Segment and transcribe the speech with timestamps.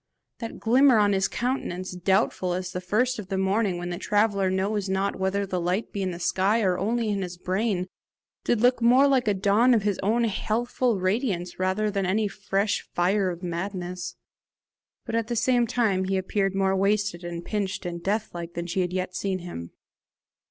[0.39, 4.49] That glimmer on his countenance, doubtful as the first of the morning, when the traveller
[4.49, 7.87] knows not whether the light be in the sky or only in his brain,
[8.43, 13.29] did look more like a dawn of his old healthful radiance than any fresh fire
[13.29, 14.15] of madness;
[15.05, 18.65] but at the same time he appeared more wasted and pinched and death like than
[18.65, 19.69] she had yet seen him.